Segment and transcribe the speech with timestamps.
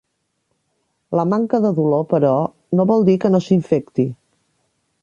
[1.19, 2.33] La manca de dolor, però,
[2.79, 4.09] no vol dir que no s'infecti.